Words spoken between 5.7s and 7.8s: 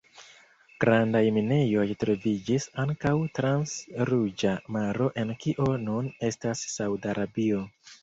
nun estas Saud-Arabio.